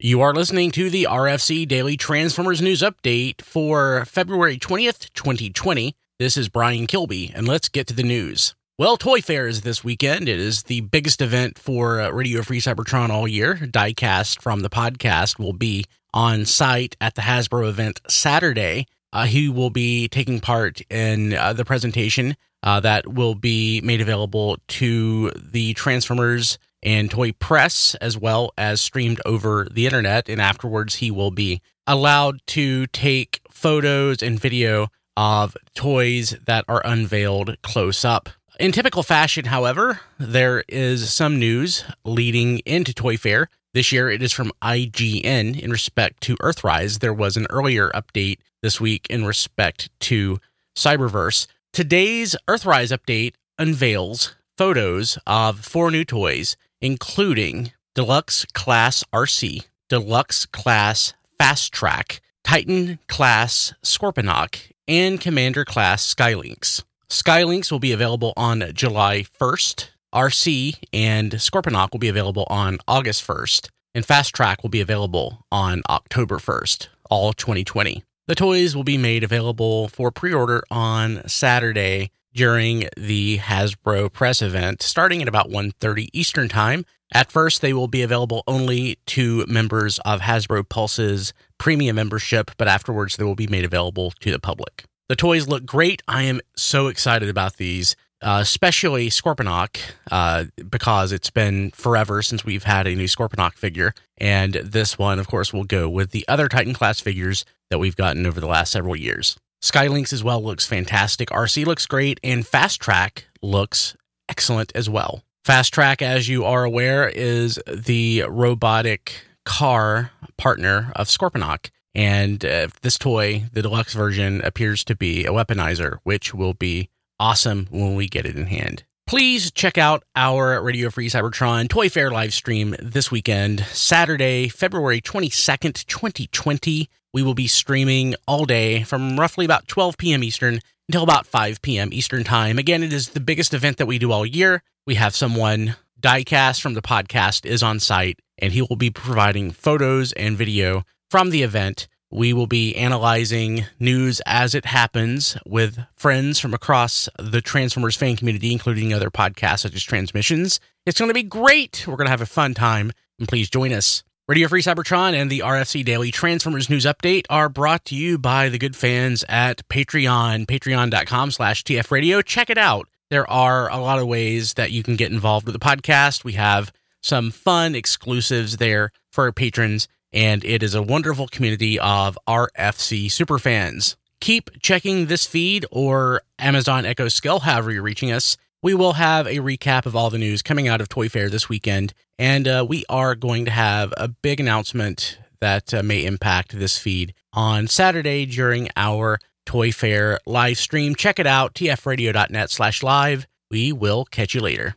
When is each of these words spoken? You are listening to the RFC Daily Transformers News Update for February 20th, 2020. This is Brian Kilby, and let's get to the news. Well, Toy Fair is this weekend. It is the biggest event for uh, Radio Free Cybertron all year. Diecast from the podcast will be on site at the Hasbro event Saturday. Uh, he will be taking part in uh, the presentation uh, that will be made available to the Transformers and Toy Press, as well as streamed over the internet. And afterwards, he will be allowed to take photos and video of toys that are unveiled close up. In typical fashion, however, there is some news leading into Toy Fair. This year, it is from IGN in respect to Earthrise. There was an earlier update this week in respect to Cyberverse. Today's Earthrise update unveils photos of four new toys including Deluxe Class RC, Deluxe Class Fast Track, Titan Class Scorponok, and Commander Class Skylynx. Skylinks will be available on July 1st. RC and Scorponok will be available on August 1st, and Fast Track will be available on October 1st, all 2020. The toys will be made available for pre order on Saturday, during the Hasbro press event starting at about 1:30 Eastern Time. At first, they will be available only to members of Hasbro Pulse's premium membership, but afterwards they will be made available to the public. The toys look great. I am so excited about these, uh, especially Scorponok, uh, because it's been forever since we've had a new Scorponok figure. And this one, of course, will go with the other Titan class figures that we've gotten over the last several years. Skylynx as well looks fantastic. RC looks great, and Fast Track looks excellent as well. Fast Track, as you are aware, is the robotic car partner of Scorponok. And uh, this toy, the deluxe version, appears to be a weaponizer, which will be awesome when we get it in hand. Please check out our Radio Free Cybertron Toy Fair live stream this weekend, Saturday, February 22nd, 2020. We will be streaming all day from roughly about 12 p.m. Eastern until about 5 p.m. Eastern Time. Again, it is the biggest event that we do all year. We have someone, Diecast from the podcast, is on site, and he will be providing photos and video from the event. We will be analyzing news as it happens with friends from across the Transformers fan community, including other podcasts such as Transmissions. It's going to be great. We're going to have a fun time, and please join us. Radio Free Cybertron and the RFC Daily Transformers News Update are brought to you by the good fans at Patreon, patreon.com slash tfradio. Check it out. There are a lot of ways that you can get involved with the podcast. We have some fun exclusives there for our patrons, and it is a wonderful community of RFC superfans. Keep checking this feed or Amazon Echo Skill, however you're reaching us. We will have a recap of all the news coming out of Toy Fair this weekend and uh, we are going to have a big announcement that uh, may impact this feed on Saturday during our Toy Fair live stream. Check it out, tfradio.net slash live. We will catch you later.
You 0.00 0.22
are 0.22 0.34
listening 0.34 0.72
to 0.72 0.90
the 0.90 1.06
RFC 1.08 1.68
Daily 1.68 1.96
Transformers 1.96 2.60
News 2.60 2.82
Update 2.82 3.40
for 3.40 4.04
February 4.06 4.58
20th, 4.58 5.12
2020. 5.14 5.94
This 6.18 6.36
is 6.36 6.48
Brian 6.48 6.88
Kilby, 6.88 7.30
and 7.32 7.46
let's 7.46 7.68
get 7.68 7.86
to 7.86 7.94
the 7.94 8.02
news. 8.02 8.56
Well, 8.76 8.96
Toy 8.96 9.20
Fair 9.20 9.46
is 9.46 9.60
this 9.60 9.84
weekend. 9.84 10.28
It 10.28 10.40
is 10.40 10.64
the 10.64 10.80
biggest 10.80 11.22
event 11.22 11.60
for 11.60 12.00
uh, 12.00 12.10
Radio 12.10 12.42
Free 12.42 12.58
Cybertron 12.58 13.10
all 13.10 13.28
year. 13.28 13.54
Diecast 13.54 14.42
from 14.42 14.60
the 14.60 14.68
podcast 14.68 15.38
will 15.38 15.52
be 15.52 15.84
on 16.12 16.44
site 16.44 16.96
at 17.00 17.14
the 17.14 17.22
Hasbro 17.22 17.68
event 17.68 18.00
Saturday. 18.08 18.88
Uh, 19.12 19.26
he 19.26 19.48
will 19.48 19.70
be 19.70 20.08
taking 20.08 20.40
part 20.40 20.80
in 20.90 21.34
uh, 21.34 21.52
the 21.52 21.64
presentation 21.64 22.36
uh, 22.64 22.80
that 22.80 23.06
will 23.06 23.36
be 23.36 23.80
made 23.82 24.00
available 24.00 24.58
to 24.66 25.30
the 25.30 25.72
Transformers 25.74 26.58
and 26.84 27.10
Toy 27.10 27.32
Press, 27.32 27.94
as 27.96 28.18
well 28.18 28.52
as 28.58 28.80
streamed 28.80 29.20
over 29.24 29.66
the 29.70 29.86
internet. 29.86 30.28
And 30.28 30.40
afterwards, 30.40 30.96
he 30.96 31.10
will 31.10 31.30
be 31.30 31.60
allowed 31.86 32.40
to 32.48 32.86
take 32.88 33.40
photos 33.50 34.22
and 34.22 34.38
video 34.38 34.88
of 35.16 35.56
toys 35.74 36.36
that 36.46 36.64
are 36.68 36.82
unveiled 36.84 37.56
close 37.62 38.04
up. 38.04 38.28
In 38.60 38.72
typical 38.72 39.02
fashion, 39.02 39.46
however, 39.46 40.00
there 40.18 40.62
is 40.68 41.12
some 41.12 41.38
news 41.38 41.84
leading 42.04 42.60
into 42.60 42.94
Toy 42.94 43.16
Fair. 43.16 43.48
This 43.72 43.90
year, 43.90 44.08
it 44.08 44.22
is 44.22 44.32
from 44.32 44.52
IGN 44.62 45.60
in 45.60 45.70
respect 45.70 46.20
to 46.22 46.36
Earthrise. 46.36 47.00
There 47.00 47.12
was 47.12 47.36
an 47.36 47.48
earlier 47.50 47.90
update 47.90 48.38
this 48.62 48.80
week 48.80 49.08
in 49.10 49.24
respect 49.24 49.90
to 50.00 50.38
Cyberverse. 50.76 51.48
Today's 51.72 52.36
Earthrise 52.46 52.96
update 52.96 53.34
unveils 53.58 54.36
photos 54.56 55.18
of 55.26 55.64
four 55.64 55.90
new 55.90 56.04
toys 56.04 56.56
including 56.80 57.72
Deluxe 57.94 58.44
Class 58.54 59.04
RC, 59.12 59.66
Deluxe 59.88 60.46
Class 60.46 61.14
Fast 61.38 61.72
Track, 61.72 62.20
Titan 62.42 62.98
Class 63.08 63.74
Scorponok, 63.84 64.72
and 64.86 65.20
Commander 65.20 65.64
Class 65.64 66.14
Skylynx. 66.14 66.82
Skylinks 67.08 67.70
will 67.70 67.78
be 67.78 67.92
available 67.92 68.32
on 68.36 68.62
July 68.72 69.24
1st. 69.40 69.88
RC 70.14 70.74
and 70.92 71.32
Scorponok 71.32 71.92
will 71.92 71.98
be 71.98 72.08
available 72.08 72.46
on 72.48 72.78
August 72.86 73.26
1st, 73.26 73.68
and 73.94 74.06
Fast 74.06 74.34
Track 74.34 74.62
will 74.62 74.70
be 74.70 74.80
available 74.80 75.44
on 75.50 75.82
October 75.88 76.38
1st, 76.38 76.88
all 77.10 77.32
2020. 77.32 78.04
The 78.26 78.34
toys 78.34 78.74
will 78.74 78.84
be 78.84 78.96
made 78.96 79.22
available 79.22 79.88
for 79.88 80.10
pre 80.10 80.32
order 80.32 80.64
on 80.70 81.26
Saturday, 81.28 82.10
during 82.34 82.88
the 82.96 83.38
Hasbro 83.38 84.12
press 84.12 84.42
event 84.42 84.82
starting 84.82 85.22
at 85.22 85.28
about 85.28 85.50
1:30 85.50 86.08
Eastern 86.12 86.48
Time. 86.48 86.84
At 87.12 87.30
first, 87.30 87.60
they 87.60 87.72
will 87.72 87.88
be 87.88 88.02
available 88.02 88.42
only 88.46 88.98
to 89.06 89.44
members 89.46 89.98
of 90.00 90.20
Hasbro 90.20 90.68
Pulse's 90.68 91.32
premium 91.58 91.96
membership, 91.96 92.50
but 92.56 92.66
afterwards 92.66 93.16
they 93.16 93.24
will 93.24 93.36
be 93.36 93.46
made 93.46 93.64
available 93.64 94.12
to 94.20 94.30
the 94.30 94.40
public. 94.40 94.84
The 95.08 95.16
toys 95.16 95.46
look 95.46 95.64
great. 95.66 96.02
I 96.08 96.22
am 96.22 96.40
so 96.56 96.88
excited 96.88 97.28
about 97.28 97.56
these, 97.56 97.94
uh, 98.22 98.38
especially 98.40 99.10
Scorponok, 99.10 99.76
uh, 100.10 100.46
because 100.70 101.12
it's 101.12 101.30
been 101.30 101.70
forever 101.72 102.22
since 102.22 102.44
we've 102.44 102.64
had 102.64 102.86
a 102.86 102.94
new 102.94 103.06
Scorponok 103.06 103.52
figure. 103.52 103.92
And 104.16 104.54
this 104.54 104.98
one, 104.98 105.18
of 105.18 105.28
course, 105.28 105.52
will 105.52 105.64
go 105.64 105.88
with 105.90 106.10
the 106.10 106.26
other 106.26 106.48
Titan 106.48 106.72
class 106.72 107.00
figures 107.00 107.44
that 107.70 107.78
we've 107.78 107.96
gotten 107.96 108.26
over 108.26 108.40
the 108.40 108.46
last 108.46 108.72
several 108.72 108.96
years. 108.96 109.36
Skylynx 109.64 110.12
as 110.12 110.22
well 110.22 110.42
looks 110.42 110.66
fantastic. 110.66 111.30
RC 111.30 111.64
looks 111.64 111.86
great, 111.86 112.20
and 112.22 112.46
Fast 112.46 112.82
Track 112.82 113.24
looks 113.40 113.96
excellent 114.28 114.70
as 114.74 114.90
well. 114.90 115.22
Fast 115.42 115.72
Track, 115.72 116.02
as 116.02 116.28
you 116.28 116.44
are 116.44 116.64
aware, 116.64 117.08
is 117.08 117.58
the 117.66 118.24
robotic 118.28 119.22
car 119.46 120.10
partner 120.36 120.92
of 120.94 121.08
Scorponok. 121.08 121.70
And 121.94 122.44
uh, 122.44 122.68
this 122.82 122.98
toy, 122.98 123.44
the 123.54 123.62
deluxe 123.62 123.94
version, 123.94 124.42
appears 124.42 124.84
to 124.84 124.94
be 124.94 125.24
a 125.24 125.30
weaponizer, 125.30 125.96
which 126.02 126.34
will 126.34 126.52
be 126.52 126.90
awesome 127.18 127.66
when 127.70 127.94
we 127.94 128.06
get 128.06 128.26
it 128.26 128.36
in 128.36 128.48
hand. 128.48 128.84
Please 129.06 129.50
check 129.50 129.76
out 129.76 130.02
our 130.16 130.62
Radio 130.62 130.88
Free 130.88 131.10
Cybertron 131.10 131.68
Toy 131.68 131.90
Fair 131.90 132.10
live 132.10 132.32
stream 132.32 132.74
this 132.80 133.10
weekend, 133.10 133.60
Saturday, 133.66 134.48
February 134.48 135.02
22nd, 135.02 135.84
2020. 135.84 136.88
We 137.12 137.22
will 137.22 137.34
be 137.34 137.46
streaming 137.46 138.14
all 138.26 138.46
day 138.46 138.82
from 138.82 139.20
roughly 139.20 139.44
about 139.44 139.68
12 139.68 139.98
p.m. 139.98 140.24
Eastern 140.24 140.60
until 140.88 141.02
about 141.02 141.26
5 141.26 141.60
p.m. 141.60 141.92
Eastern 141.92 142.24
Time. 142.24 142.58
Again, 142.58 142.82
it 142.82 142.94
is 142.94 143.10
the 143.10 143.20
biggest 143.20 143.52
event 143.52 143.76
that 143.76 143.86
we 143.86 143.98
do 143.98 144.10
all 144.10 144.24
year. 144.24 144.62
We 144.86 144.94
have 144.94 145.14
someone, 145.14 145.76
Diecast 146.00 146.62
from 146.62 146.72
the 146.72 146.82
podcast, 146.82 147.44
is 147.44 147.62
on 147.62 147.80
site, 147.80 148.18
and 148.38 148.54
he 148.54 148.62
will 148.62 148.76
be 148.76 148.90
providing 148.90 149.50
photos 149.50 150.12
and 150.12 150.34
video 150.34 150.82
from 151.10 151.28
the 151.28 151.42
event. 151.42 151.88
We 152.14 152.32
will 152.32 152.46
be 152.46 152.76
analyzing 152.76 153.64
news 153.80 154.22
as 154.24 154.54
it 154.54 154.66
happens 154.66 155.36
with 155.44 155.80
friends 155.96 156.38
from 156.38 156.54
across 156.54 157.08
the 157.18 157.40
Transformers 157.40 157.96
fan 157.96 158.14
community, 158.14 158.52
including 158.52 158.94
other 158.94 159.10
podcasts 159.10 159.62
such 159.62 159.74
as 159.74 159.82
Transmissions. 159.82 160.60
It's 160.86 161.00
going 161.00 161.08
to 161.08 161.14
be 161.14 161.24
great. 161.24 161.84
We're 161.88 161.96
going 161.96 162.06
to 162.06 162.12
have 162.12 162.20
a 162.20 162.26
fun 162.26 162.54
time, 162.54 162.92
and 163.18 163.26
please 163.26 163.50
join 163.50 163.72
us. 163.72 164.04
Radio 164.28 164.46
Free 164.46 164.62
Cybertron 164.62 165.14
and 165.14 165.28
the 165.28 165.40
RFC 165.40 165.84
Daily 165.84 166.12
Transformers 166.12 166.70
News 166.70 166.84
Update 166.84 167.24
are 167.30 167.48
brought 167.48 167.84
to 167.86 167.96
you 167.96 168.16
by 168.16 168.48
the 168.48 168.58
good 168.58 168.76
fans 168.76 169.24
at 169.28 169.66
Patreon, 169.68 170.46
patreon.com 170.46 171.32
slash 171.32 171.64
tfradio. 171.64 172.24
Check 172.24 172.48
it 172.48 172.58
out. 172.58 172.88
There 173.10 173.28
are 173.28 173.68
a 173.68 173.78
lot 173.78 173.98
of 173.98 174.06
ways 174.06 174.54
that 174.54 174.70
you 174.70 174.84
can 174.84 174.94
get 174.94 175.10
involved 175.10 175.46
with 175.46 175.52
the 175.52 175.58
podcast. 175.58 176.22
We 176.22 176.34
have 176.34 176.70
some 177.02 177.32
fun 177.32 177.74
exclusives 177.74 178.58
there 178.58 178.92
for 179.10 179.24
our 179.24 179.32
patrons, 179.32 179.88
and 180.14 180.42
it 180.44 180.62
is 180.62 180.74
a 180.74 180.82
wonderful 180.82 181.28
community 181.28 181.78
of 181.78 182.18
RFC 182.26 183.06
superfans. 183.06 183.96
Keep 184.20 184.62
checking 184.62 185.06
this 185.06 185.26
feed 185.26 185.66
or 185.70 186.22
Amazon 186.38 186.86
Echo 186.86 187.08
Skill, 187.08 187.40
however 187.40 187.70
you're 187.70 187.82
reaching 187.82 188.10
us. 188.10 188.38
We 188.62 188.72
will 188.72 188.94
have 188.94 189.26
a 189.26 189.40
recap 189.40 189.84
of 189.84 189.94
all 189.94 190.08
the 190.08 190.16
news 190.16 190.40
coming 190.40 190.68
out 190.68 190.80
of 190.80 190.88
Toy 190.88 191.10
Fair 191.10 191.28
this 191.28 191.50
weekend 191.50 191.92
and 192.18 192.46
uh, 192.46 192.64
we 192.68 192.84
are 192.88 193.14
going 193.14 193.44
to 193.44 193.50
have 193.50 193.92
a 193.96 194.08
big 194.08 194.40
announcement 194.40 195.18
that 195.40 195.74
uh, 195.74 195.82
may 195.82 196.04
impact 196.04 196.58
this 196.58 196.78
feed 196.78 197.12
on 197.32 197.66
Saturday 197.66 198.24
during 198.26 198.68
our 198.76 199.18
Toy 199.44 199.72
Fair 199.72 200.18
live 200.26 200.58
stream. 200.58 200.94
Check 200.94 201.18
it 201.18 201.26
out, 201.26 201.54
tfradio.net 201.54 202.50
slash 202.50 202.82
live. 202.82 203.26
We 203.50 203.72
will 203.72 204.04
catch 204.04 204.34
you 204.34 204.40
later. 204.40 204.76